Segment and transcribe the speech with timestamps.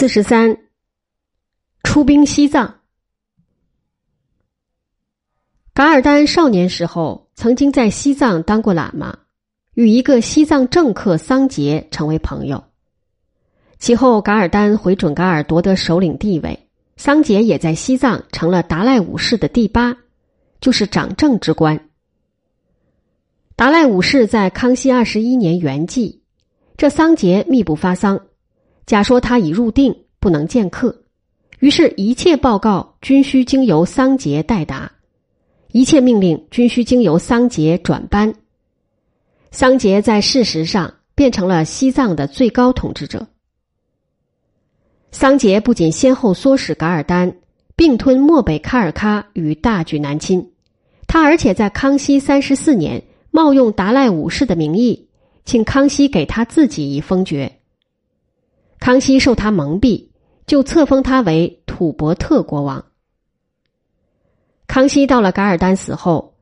[0.00, 0.56] 四十三，
[1.82, 2.80] 出兵西藏。
[5.74, 9.18] 噶尔丹少年时候曾经在西藏当过喇嘛，
[9.74, 12.64] 与一个西藏政客桑杰成为朋友。
[13.78, 19.98] 其后，噶尔丹回准噶尔夺得首领地位，桑杰也在西藏成了达赖五世的第八，
[20.62, 21.90] 就是掌政之官。
[23.54, 26.20] 达赖五世在康熙二十一年圆寂，
[26.78, 28.28] 这桑杰密不发丧。
[28.90, 31.04] 假说他已入定，不能见客，
[31.60, 34.90] 于是，一切报告均需经由桑杰代达，
[35.70, 38.34] 一切命令均需经由桑杰转班。
[39.52, 43.28] 桑杰在事实上变成了西藏的最高统治者。
[45.12, 47.32] 桑杰不仅先后唆使噶尔丹
[47.76, 50.50] 并吞漠北喀尔喀与大举南侵，
[51.06, 55.06] 他而且在康熙三十四年冒用达赖五世的名义，
[55.44, 57.59] 请康熙给他自己以封爵。
[58.80, 60.08] 康熙受他蒙蔽，
[60.46, 62.86] 就册封他为吐蕃特国王。
[64.66, 66.34] 康熙到了噶尔丹死后，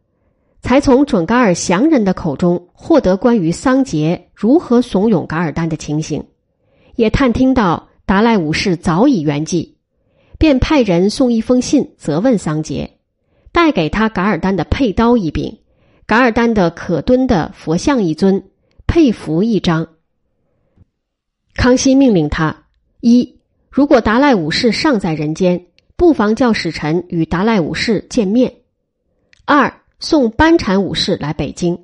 [0.62, 6.25] 才从准噶尔降人的口中获得关于桑杰如何怂恿噶尔丹的情形，
[6.95, 9.75] 也探听到达赖五世早已圆寂，
[10.39, 12.99] 便派人送一封信责问桑杰，
[13.51, 15.59] 带给他噶尔丹的佩刀一柄，
[16.07, 18.45] 噶尔丹的可敦的佛像一尊，
[18.87, 19.89] 佩符一张。
[21.69, 22.65] 康熙命令他：
[23.01, 25.67] 一，如果达赖五世尚在人间，
[25.97, 28.51] 不妨叫使臣与达赖五世见面；
[29.45, 31.77] 二，送班禅五世来北京；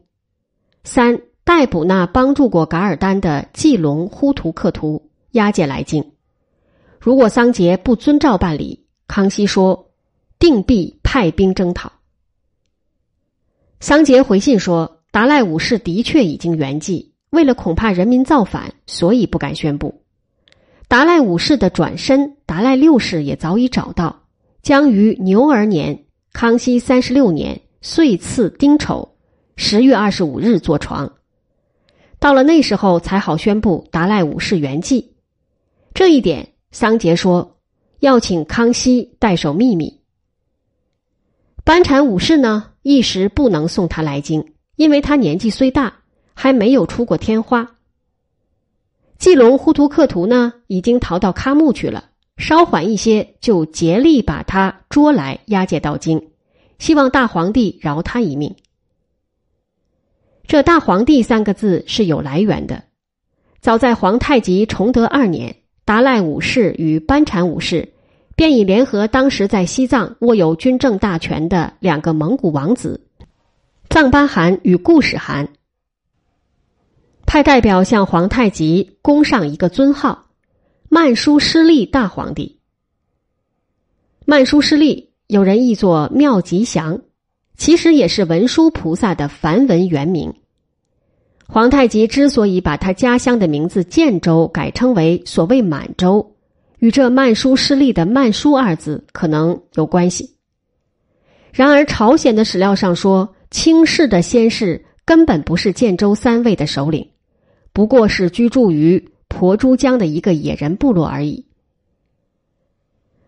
[0.85, 6.13] 三，逮捕那帮助过噶尔丹的季龙呼图克图，押解来京。
[6.99, 9.91] 如果桑杰不遵照办理，康熙说，
[10.39, 11.93] 定必派兵征讨。
[13.81, 17.11] 桑杰回信说，达赖五世的确已经圆寂。
[17.35, 20.03] 为了恐怕人民造反，所以不敢宣布。
[20.89, 24.23] 达赖五世的转身，达赖六世也早已找到，
[24.63, 29.17] 将于牛儿年康熙三十六年岁次丁丑
[29.57, 31.13] 十月二十五日坐床。
[32.21, 35.05] 到了那时候才好宣布达赖五世圆寂。
[35.93, 37.59] 这一点，桑杰说
[38.01, 40.01] 要请康熙代守秘密。
[41.65, 46.04] 班禅五世呢，一时不能送他来京，因为他年纪虽大。
[46.35, 47.71] 还没有出过天花。
[49.19, 52.11] 季龙呼图克图呢，已经逃到喀木去了。
[52.37, 56.31] 稍缓一些，就竭力把他捉来押解到京，
[56.79, 58.57] 希望大皇帝饶他一命。
[60.47, 62.83] 这“大皇帝”三个字是有来源的。
[63.61, 67.93] 早在皇太极崇德二年，达赖五世与班禅五世
[68.37, 73.07] 便已联合当时在西藏握有军政大权的两个蒙古王子
[73.89, 75.49] 藏巴汗与固始汗。
[77.27, 80.27] 派代表向皇太极供上一个尊号
[80.89, 82.61] “曼殊师利大皇帝”。
[84.25, 87.01] 曼殊师利有人译作妙吉祥，
[87.57, 90.35] 其实也是文殊菩萨的梵文原名。
[91.47, 96.37] 皇太极之所以把他家乡的名字建州改称为所谓满洲，
[96.79, 100.37] 与这曼殊师利的“曼殊”二字可能有关系。
[101.53, 107.11] 然而，朝鲜的史料上说，清室的先世根本不是建州三位的首领。
[107.75, 111.45] 不过是居住于婆珠江的一个野人部落而已。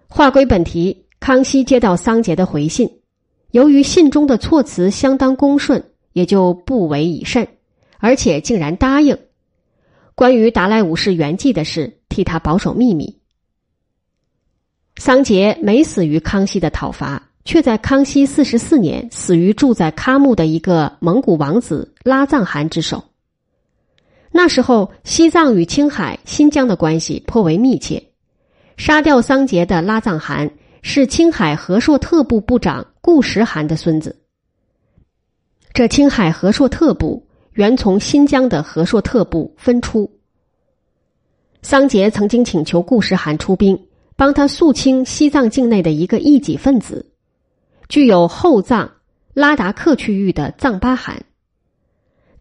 [0.08, 2.88] 话归本题，康熙接到桑杰的回信，
[3.50, 7.48] 由于信中的措辞相当恭顺，也就不为以甚，
[7.98, 9.18] 而且竟然答应
[10.14, 13.18] 关于达赖五世圆寂的事，替他保守秘密。
[14.96, 23.02] 桑杰没死于康熙的讨伐，却在康熙四十四年死于住在喀木的一个蒙古王子拉藏汗之手。
[24.36, 28.02] 那时候，西藏与青海、新疆的关系颇为密切。
[28.76, 30.50] 杀掉桑杰的拉藏汗
[30.82, 34.14] 是青海和硕特部部长固始汗的孙子。
[35.72, 40.10] 这青海和硕特部原从新疆的和硕特部分出。
[41.62, 43.86] 桑杰曾经请求固始汗出兵，
[44.16, 47.06] 帮他肃清西藏境内的一个异己分子，
[47.88, 48.92] 具有后藏
[49.32, 51.24] 拉达克区域的藏巴汗。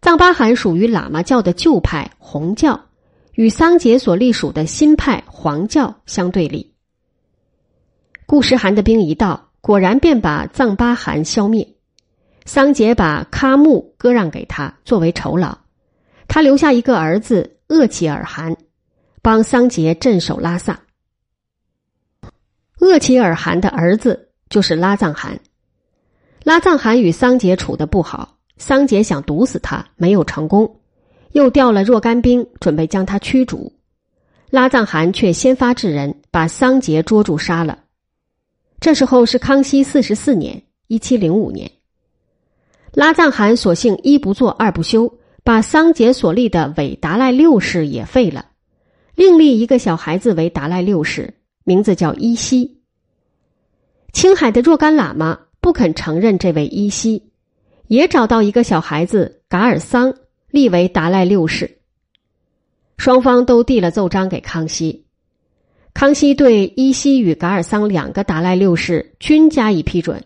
[0.06, 2.80] 藏巴汗属于喇嘛教的旧派红教，
[3.34, 6.72] 与桑杰所隶属的新派黄教相对立。
[8.24, 11.74] 顾时汗的兵一到，果然便把藏巴汗消灭。
[12.44, 15.58] 桑杰把喀木割让给他作为酬劳，
[16.28, 18.56] 他留下一个儿子鄂齐尔汗，
[19.22, 20.82] 帮桑杰镇守拉萨。
[22.78, 25.40] 鄂齐尔汗的儿子就是拉藏汗，
[26.44, 28.35] 拉藏汗与桑杰处的不好。
[28.58, 30.80] 桑杰想毒死他，没有成功，
[31.32, 33.72] 又调了若干兵，准备将他驱逐。
[34.50, 37.80] 拉藏汗却先发制人，把桑杰捉住杀了。
[38.80, 41.70] 这时候是康熙四十四年（一七零五年），
[42.94, 48.46] 拉藏汗索性一不做二不休，把桑杰所立的伪达赖六世也废了，
[49.14, 52.80] 另立一个小孩子为达赖六世，名字叫依稀。
[54.12, 57.25] 青海的若干喇嘛不肯承认这位依稀，
[57.88, 60.14] 也找到一个小孩子噶尔桑
[60.50, 61.78] 立为达赖六世。
[62.96, 65.04] 双方都递了奏章给康熙。
[65.92, 70.24] 康熙对依稀与噶尔桑两个达赖六世均加以批准，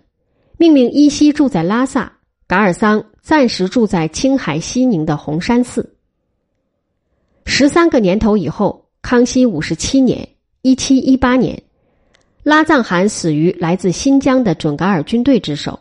[0.56, 2.12] 命令依稀住在拉萨，
[2.48, 5.94] 噶尔桑暂时住在青海西宁的红山寺。
[7.44, 10.28] 十三个年头以后，康熙五十七年
[10.62, 11.62] （一七一八年），
[12.42, 15.78] 拉藏汗死于来自新疆的准噶尔军队之手。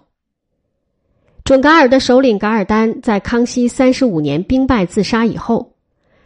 [1.49, 5.73] 准噶尔的首领噶尔丹在康熙三十五年兵败自杀以后，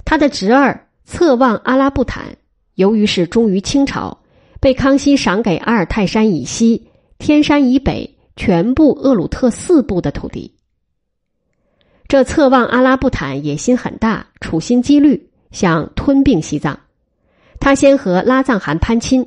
[0.03, 2.35] 他的侄儿策旺阿拉布坦。
[2.75, 4.17] 由于是忠于清朝，
[4.59, 6.89] 被康熙赏给阿尔泰山以西、
[7.19, 10.53] 天山以北全部鄂鲁特四部的土地。
[12.09, 16.77] 这策旺阿拉布坦野心很大，处心积虑想吞并西藏。
[17.61, 19.25] 他先和拉藏汗攀亲，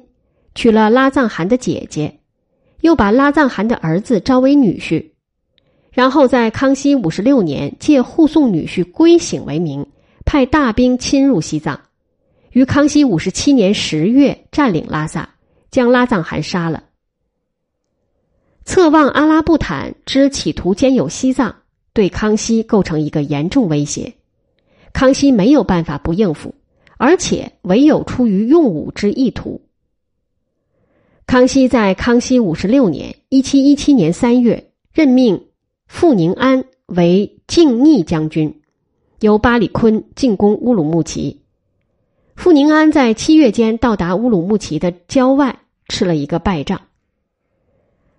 [0.54, 2.20] 娶了拉藏汗的姐姐，
[2.82, 5.12] 又把拉藏汗的儿子招为女婿，
[5.96, 9.87] 然后在康熙五十六年借护送女婿归省为名，
[10.26, 11.81] 派大兵侵入西藏。
[12.50, 15.26] 于康熙五十七年十月占领拉萨，
[15.70, 16.84] 将拉藏汗杀了。
[18.66, 21.56] 策妄阿拉布坦之企图兼有西藏，
[21.94, 24.12] 对康熙构成一个严重威胁。
[24.92, 26.54] 康熙没有办法不应付，
[26.99, 29.62] 而且唯有出于用武之意图。
[31.26, 35.45] 康熙在康熙五十六年（一七一七年三月）任命
[35.86, 38.60] 傅宁安为靖逆将军，
[39.20, 41.40] 由巴里坤进攻乌鲁木齐。
[42.34, 46.82] 傅宁安在七月间到达乌鲁木齐的郊外，吃了一个败仗。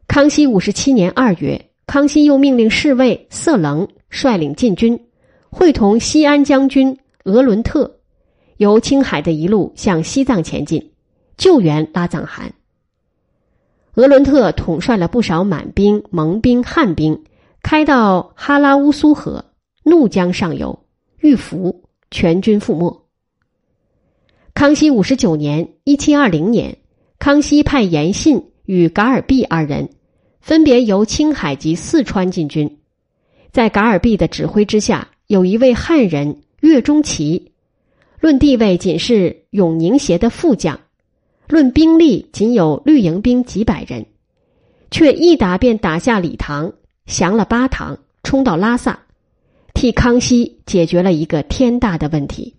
[0.07, 4.99] 康熙五十七年二月，康熙又命令侍卫色棱率领禁军，
[5.49, 7.99] 会同西安将军额伦特，
[8.55, 10.91] 由青海的一路向西藏前进，
[11.37, 12.53] 救援拉藏汗。
[13.95, 17.23] 额伦特统帅了不少满兵、蒙兵、汉兵，
[17.61, 19.43] 开到哈拉乌苏河、
[19.83, 20.85] 怒江上游，
[21.19, 23.05] 遇伏，全军覆没。
[24.53, 26.77] 康熙五十九年（一七二零年），
[27.19, 29.89] 康熙派严信与噶尔弼二人，
[30.39, 32.79] 分别由青海及四川进军。
[33.51, 37.51] 在噶尔弼的指挥之下，有一位汉人岳钟琪，
[38.19, 40.79] 论地位仅是永宁协的副将，
[41.47, 44.05] 论兵力仅有绿营兵几百人，
[44.89, 46.73] 却一打便打下理塘，
[47.07, 48.99] 降了巴塘，冲到拉萨，
[49.73, 52.53] 替康熙解决了一个天大的问题。